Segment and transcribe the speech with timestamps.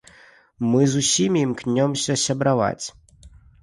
[0.71, 2.85] Мы з усімі імкнёмся сябраваць.